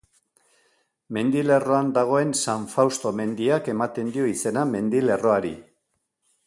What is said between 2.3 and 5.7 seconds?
San Fausto mendiak ematen dio izena mendilerroari.